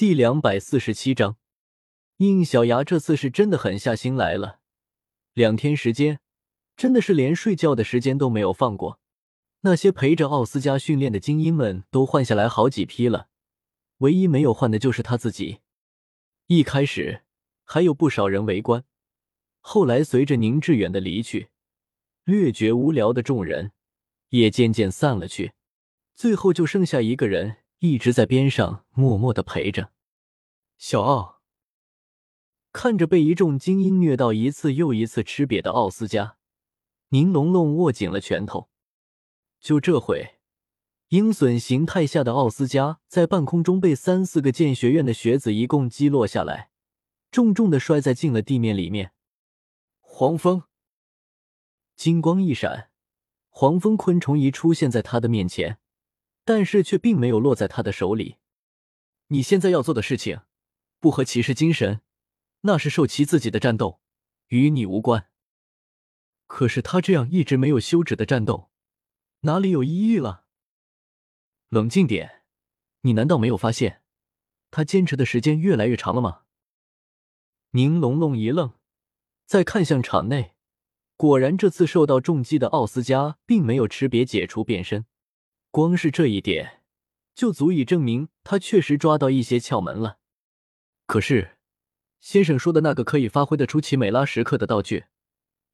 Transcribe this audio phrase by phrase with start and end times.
[0.00, 1.36] 第两百四十七章，
[2.16, 4.60] 应小牙这次是真的狠下心来了。
[5.34, 6.20] 两天时间，
[6.74, 8.98] 真的是连睡觉的时间都没有放过。
[9.60, 13.28] 那些陪着奥斯加训练的精英们都换下来好几批了，
[13.98, 15.58] 唯一没有换的就是他自己。
[16.46, 17.20] 一开始
[17.66, 18.82] 还有不少人围观，
[19.60, 21.50] 后来随着宁致远的离去，
[22.24, 23.72] 略觉无聊的众人
[24.30, 25.52] 也渐渐散了去，
[26.16, 27.58] 最后就剩下一个人。
[27.80, 29.90] 一直在边上默默的陪着
[30.76, 31.40] 小奥，
[32.72, 36.36] 看着被一众精英虐到一次又一次吃瘪的奥斯加，
[37.08, 38.68] 宁龙龙握紧了拳头。
[39.60, 40.40] 就这会，
[41.08, 46.70] 鹰隼形态下的奥斯加在半空中被三四个剑学院的学子一共击落下来，
[47.30, 49.12] 重重的摔在进了地面里面。
[50.00, 50.64] 黄蜂，
[51.96, 52.90] 金光一闪，
[53.48, 55.79] 黄蜂昆虫仪出现在他的面前。
[56.44, 58.36] 但是却并没有落在他的手里。
[59.28, 60.40] 你现在要做的事情，
[60.98, 62.00] 不合骑士精神，
[62.62, 64.00] 那是受其自己的战斗，
[64.48, 65.28] 与你无关。
[66.46, 68.70] 可是他这样一直没有休止的战斗，
[69.42, 70.46] 哪里有意义了？
[71.68, 72.42] 冷静点，
[73.02, 74.02] 你难道没有发现，
[74.72, 76.42] 他坚持的时间越来越长了吗？
[77.70, 78.74] 宁龙龙一愣，
[79.46, 80.56] 再看向场内，
[81.16, 85.06] 果然这次受到重击的奥斯加并没有吃瘪解除变身。
[85.70, 86.82] 光是这一点，
[87.34, 90.18] 就足以证明他确实抓到一些窍门了。
[91.06, 91.58] 可是，
[92.18, 95.06] 先生说的那个可以发挥的出奇美拉时刻的道具，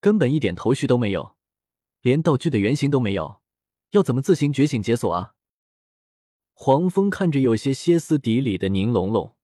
[0.00, 1.36] 根本一点头绪都没有，
[2.00, 3.42] 连道具的原型都没有，
[3.90, 5.34] 要怎么自行觉醒解锁啊？
[6.54, 9.36] 黄蜂看着有些歇斯底里的宁龙龙，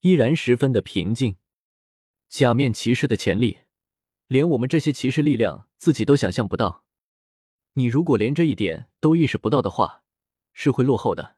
[0.00, 1.36] 依然十分的平静。
[2.28, 3.58] 假面骑士的潜力，
[4.26, 6.85] 连我们这些骑士力量自己都想象不到。
[7.78, 10.02] 你如果连这一点都意识不到的话，
[10.54, 11.36] 是会落后的。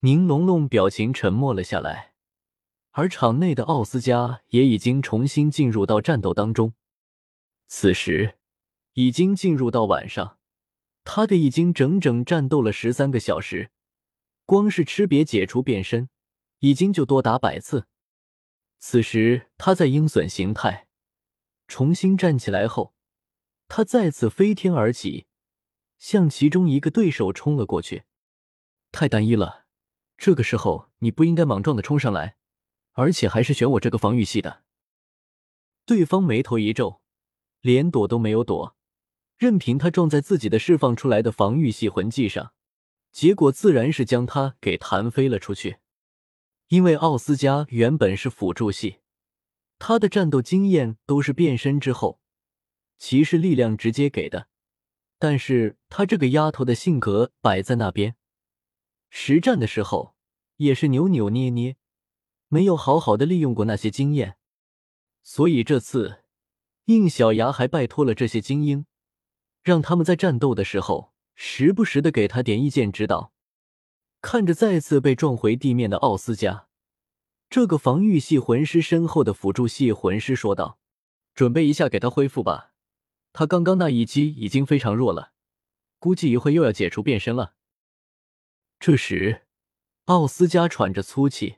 [0.00, 2.14] 宁龙龙表情沉默了下来，
[2.90, 6.74] 而场内的奥斯加也已经重新进入到战斗当中。
[7.68, 8.38] 此时
[8.94, 10.38] 已经进入到晚上，
[11.04, 13.70] 他的已经整整战斗了十三个小时，
[14.44, 16.08] 光是吃瘪解除变身，
[16.58, 17.86] 已经就多达百次。
[18.80, 20.88] 此时他在鹰隼形态
[21.68, 22.93] 重新站起来后。
[23.68, 25.26] 他再次飞天而起，
[25.98, 28.04] 向其中一个对手冲了过去。
[28.92, 29.66] 太单一了，
[30.16, 32.36] 这个时候你不应该莽撞的冲上来，
[32.92, 34.62] 而且还是选我这个防御系的。
[35.84, 37.00] 对方眉头一皱，
[37.60, 38.76] 连躲都没有躲，
[39.36, 42.52] 任凭他撞在自己的释放出来的防御系魂技上，
[43.10, 45.78] 结果自然是将他给弹飞了出去。
[46.68, 49.00] 因为奥斯加原本是辅助系，
[49.78, 52.20] 他的战斗经验都是变身之后。
[53.06, 54.48] 骑士力量直接给的，
[55.18, 58.16] 但是他这个丫头的性格摆在那边，
[59.10, 60.14] 实战的时候
[60.56, 61.76] 也是扭扭捏捏，
[62.48, 64.38] 没有好好的利用过那些经验，
[65.22, 66.22] 所以这次
[66.86, 68.86] 应小牙还拜托了这些精英，
[69.62, 73.34] 让他们在战斗的时候时不时的给他点意见指导。
[74.22, 76.68] 看着再次被撞回地面的奥斯加，
[77.50, 80.78] 这个防御系魂师身后的辅助系魂师说道
[81.36, 82.70] ：“准备一下，给他恢复吧。”
[83.34, 85.32] 他刚刚那一击已经非常弱了，
[85.98, 87.56] 估计一会又要解除变身了。
[88.78, 89.42] 这时，
[90.04, 91.56] 奥斯加喘着粗气，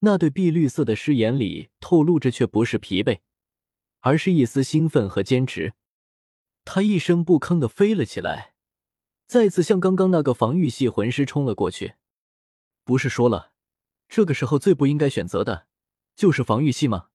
[0.00, 3.20] 那对碧绿色的尸眼里透露着却不是疲惫，
[4.00, 5.72] 而是一丝兴奋和坚持。
[6.66, 8.52] 他一声不吭的飞了起来，
[9.26, 11.94] 再次向刚刚那个防御系魂师冲了过去。
[12.84, 13.52] 不是说了，
[14.10, 15.68] 这个时候最不应该选择的
[16.14, 17.08] 就是防御系吗？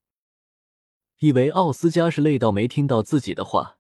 [1.20, 3.78] 以为奥斯加是累到没听到自己的话。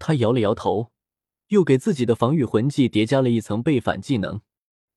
[0.00, 0.90] 他摇了摇头，
[1.48, 4.40] 又给自己的防御魂技叠加了一层倍反技能，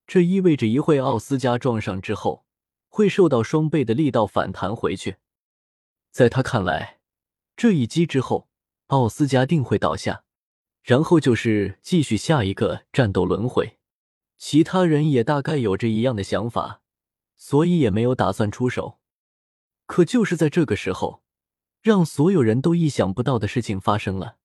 [0.07, 2.45] 这意味着一会奥斯加撞上之后，
[2.87, 5.17] 会受到双倍的力道反弹回去。
[6.09, 6.99] 在他看来，
[7.55, 8.47] 这一击之后，
[8.87, 10.23] 奥斯加定会倒下，
[10.81, 13.77] 然后就是继续下一个战斗轮回。
[14.37, 16.81] 其他人也大概有着一样的想法，
[17.35, 18.99] 所以也没有打算出手。
[19.85, 21.23] 可就是在这个时候，
[21.81, 24.37] 让所有人都意想不到的事情发生了。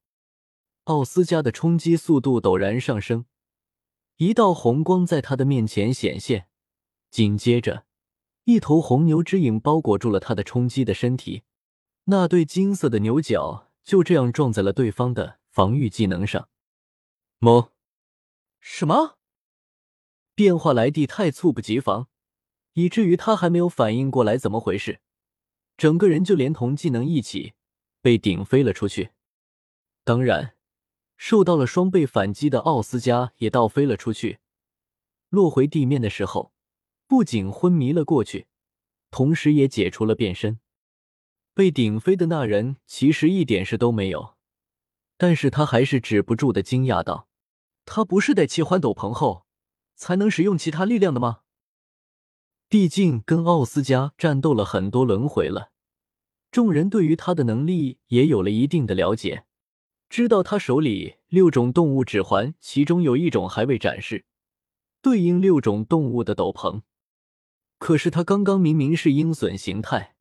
[0.89, 3.27] 奥斯加的冲击速度陡然上升，
[4.17, 6.49] 一道红光在他的面前显现，
[7.11, 7.85] 紧接着，
[8.45, 11.43] 一头红牛之影包裹住了他的冲击的身体，
[12.05, 16.49] 那对金色的牛角就这样撞在了对方的防御技能上。
[17.39, 17.71] 某，
[18.59, 19.19] 什么？
[20.35, 22.09] 变化来地太猝不及防，
[22.73, 25.01] 以至于他还没有反应过来怎么回事，
[25.77, 27.53] 整个人就连同技能一起
[28.01, 29.11] 被顶飞了出去。
[30.03, 30.55] 当然。
[31.19, 34.39] 受到了双倍反击的奥斯加也倒飞了出去，
[35.29, 36.53] 落回地面的时候，
[37.09, 38.47] 不仅昏迷了过去，
[39.11, 40.61] 同时也解除了变身。
[41.53, 44.37] 被顶飞的那人其实一点事都没有，
[45.17, 47.29] 但是他还是止不住的惊讶道
[47.85, 49.45] ：“他不是得切换斗篷后
[49.97, 51.41] 才能使用其他力量的吗？
[52.69, 55.73] 毕竟跟奥斯加战斗了很多轮回了，
[56.53, 59.47] 众人对于他的能力也有了一定的了解，
[60.09, 64.25] 知道他手里六种动物指环，其中有一种还未展示，
[65.03, 66.83] 对应六种动物的斗篷。
[67.79, 70.15] 可是他刚刚明明是鹰隼形态。”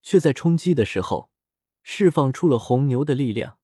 [0.00, 1.28] 却在冲击的时候
[1.82, 3.58] 释放出了红牛的力量，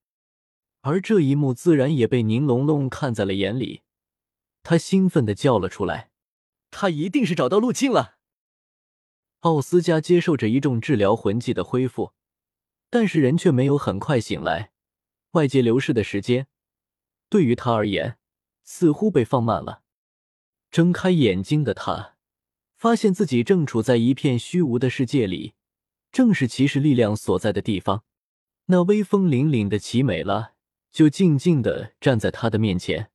[0.81, 3.81] 而这一幕自然也被宁龙龙看在了眼里。
[4.61, 6.11] 他兴奋的叫了出来
[6.69, 8.17] ：“他一定是找到路径了！”
[9.41, 12.11] 奥斯加接受着一众治疗魂技的恢复，
[12.89, 14.73] 但是人却没有很快醒来。
[15.35, 16.47] 外界流逝的时间
[17.29, 18.17] 对于他而言
[18.63, 19.83] 似乎被放慢了。
[20.71, 22.17] 睁开眼睛的他，
[22.75, 25.53] 发现自己正处在一片虚无的世界里。
[26.11, 28.05] 正是骑士力量所在的地方，
[28.67, 30.53] 那威风凛凛的奇美拉
[30.89, 33.11] 就静静的站在他的面前。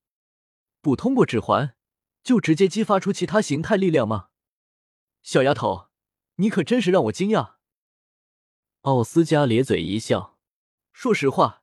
[0.83, 1.75] 不通过指环，
[2.23, 4.29] 就直接激发出其他形态力量吗？
[5.23, 5.89] 小丫头，
[6.37, 7.55] 你可真是让我惊讶。
[8.83, 10.39] 奥斯加咧嘴一笑，
[10.93, 11.60] 说实话，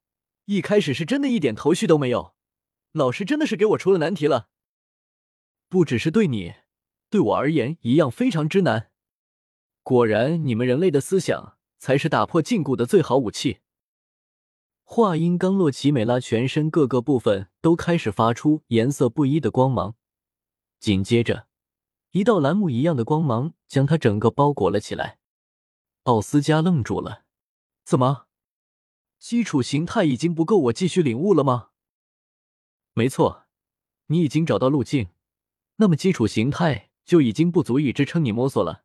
[0.48, 2.34] 一开始是真的一点头绪都没有。
[2.94, 4.48] 老师真的是给我出了难题了，
[5.68, 6.56] 不只是对你，
[7.10, 8.90] 对我而言一样非常之难。
[9.84, 13.60] 果然，你们人类的思想才是打破禁锢的最好武器。
[14.84, 19.96] 话音刚落，奇美拉全身各个部分都开始发出颜色不一的光芒，
[20.80, 21.48] 紧接着，
[22.12, 25.20] 一道蓝幕一样的光芒将他整个包裹了起来。
[26.04, 27.26] 奥斯加愣住了，
[27.84, 28.27] 怎么，
[29.20, 31.70] 基础形态已经不够我继续领悟了吗？
[32.94, 33.46] 没错，
[34.08, 35.10] 你已经找到路径，
[35.78, 38.84] 那么基础形态就已经不足以支撑你摸索了。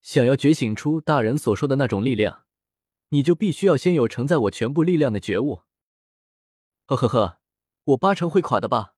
[0.00, 2.44] 想要觉醒出大人所说的那种力量，
[3.10, 5.62] 你就必须要先有承载我全部力量的觉悟。
[6.86, 7.40] 呵呵呵，
[7.84, 8.94] 我八成会垮的吧？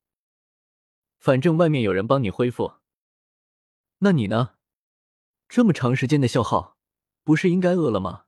[1.19, 2.75] 反正外面有人帮你恢复。
[3.99, 4.54] 那你呢？
[5.49, 6.76] 这么长时间的消耗，
[7.25, 8.25] 不是应该饿了吗？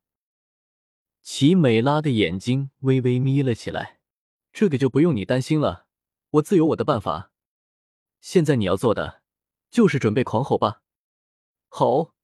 [1.30, 4.00] 齐美拉的眼睛微微眯了起来。
[4.50, 5.86] 这个就不用你担心了，
[6.30, 7.32] 我自有我的办法。
[8.22, 9.20] 现在你要做的，
[9.70, 10.80] 就是准备狂吼吧。
[11.68, 12.14] 吼！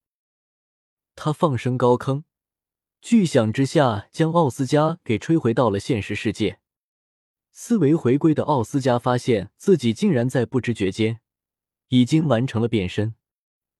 [1.14, 2.24] 他放声高吭，
[3.02, 6.58] 巨响之下将奥斯加给吹回到了现实世界。
[7.52, 11.20] 思维回归的奥斯加发现自己竟然在不知觉间
[11.88, 13.14] 已经完成了变身，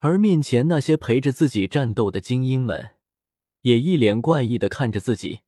[0.00, 2.94] 而面前那些陪着自己战斗的精英们
[3.64, 5.40] 也一脸怪异的看着自己。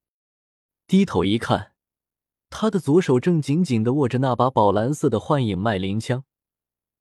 [0.86, 1.72] 低头一看，
[2.48, 6.24] 他的左手正紧紧的握着那把宝蓝色的幻影脉灵枪，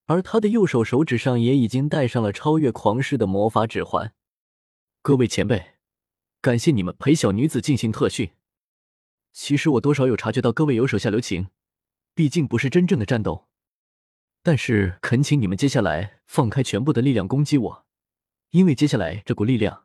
[0.07, 4.13] 而他的右手手指上也已经戴上了超越狂狮的魔法指环。
[5.01, 5.75] 各位前辈，
[6.41, 8.31] 感谢你们陪小女子进行特训。
[9.31, 11.47] 其实我多少有察觉到各位有手下留情，
[12.13, 13.47] 毕竟不是真正的战斗。
[14.43, 17.85] 但是恳请你们接下来放开全部的力量攻击我，
[18.51, 19.84] 因为接下来这股力量，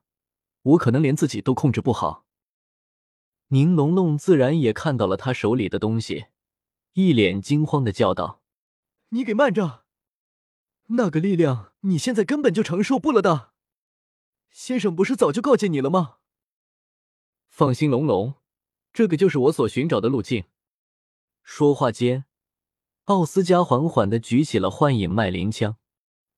[0.63, 2.27] 我可能连自己都控制不好。
[3.49, 6.27] 宁龙龙自然也看到了他手里的东西，
[6.93, 8.43] 一脸惊慌的叫道
[9.11, 9.85] ：“你给慢着！
[10.89, 13.53] 那个力量，你现在根本就承受不了的。”
[14.51, 16.17] 先生不是早就告诫你了吗？
[17.49, 18.35] 放心，龙龙，
[18.93, 20.45] 这个就是我所寻找的路径。
[21.43, 22.27] 说话间，
[23.05, 25.77] 奥斯加缓缓的举起了幻影脉灵枪。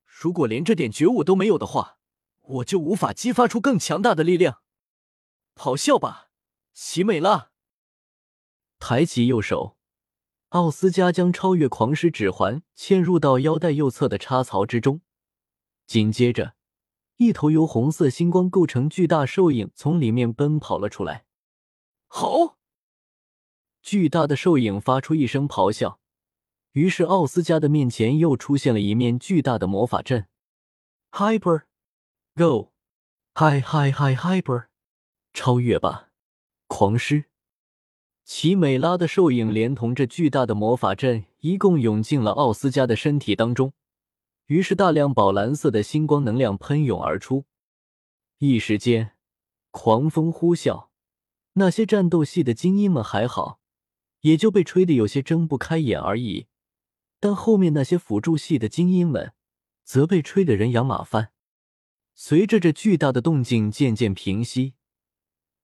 [0.05, 1.99] 如果连这点觉悟都没有的话，
[2.43, 4.63] 我就无法激发出更强大的力量。
[5.55, 6.31] 咆哮吧，
[6.73, 7.51] 奇美拉！
[8.79, 9.77] 抬起右手，
[10.49, 15.01] 奥斯加将超越狂狮指环嵌入到腰带右侧的插槽之中，
[15.87, 16.55] 紧接着。
[17.19, 21.25] 一头由红色星光构成巨大兽影从里面奔跑了出来，
[22.09, 22.57] 吼！
[23.81, 26.01] 巨大的兽影发出一声咆哮，
[26.73, 30.27] 于是奥斯加的面前又出现了一面巨大的魔法阵。
[31.13, 31.65] Hyper
[32.35, 34.69] Go，Hi Hi Hi Hyper，
[35.35, 36.09] 超越吧，
[36.67, 37.27] 狂狮！
[38.25, 43.75] 奇美拉的兽影连同这巨大的魔法阵，一共涌进了奥斯加的身体当中。
[44.47, 47.45] 于是，大量宝蓝色的星光能量喷涌而出，
[48.39, 49.13] 一时间，
[49.71, 50.89] 狂风呼啸。
[51.53, 53.61] 那些战斗系的精英们还好，
[54.23, 56.47] 也就被吹得有些睁不开眼而已。
[57.21, 59.35] 但后面那些辅助系的精英们，
[59.85, 61.31] 则被吹得人仰马翻。
[62.15, 64.75] 随着这巨大的动静渐渐平息，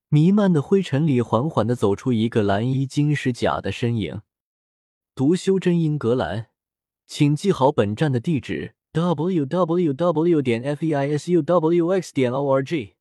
[0.08, 4.22] 弥漫的灰尘里，缓缓的走出一个蓝衣金石甲的身影。
[5.14, 6.48] 读修真英格兰。
[7.06, 10.42] 请记好本站的地址，w w w.
[10.42, 12.12] 点 f e i s u w x.
[12.12, 12.97] 点 o r g。